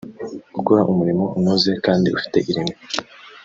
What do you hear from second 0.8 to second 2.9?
umurimo unoze kandi ufite ireme